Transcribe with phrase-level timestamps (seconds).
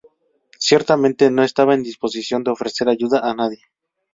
[0.57, 3.61] Ciertamente, no estaba en disposición de ofrecer ayuda a nadie.